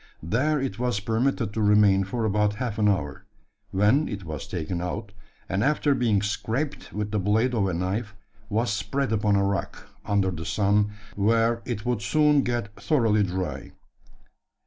[0.23, 3.23] There it was permitted to remain for about half an hour,
[3.69, 5.11] when it was taken out;
[5.47, 8.15] and, after being scraped with the blade of a knife,
[8.49, 13.73] was spread upon a rock, under the sun, where it would soon get thoroughly dry.